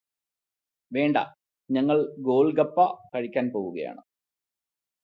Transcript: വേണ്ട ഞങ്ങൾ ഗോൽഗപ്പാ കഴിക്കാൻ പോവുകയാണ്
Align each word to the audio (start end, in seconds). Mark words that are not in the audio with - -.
വേണ്ട 0.91 1.17
ഞങ്ങൾ 1.69 1.97
ഗോൽഗപ്പാ 2.19 2.87
കഴിക്കാൻ 3.13 3.47
പോവുകയാണ് 3.51 4.01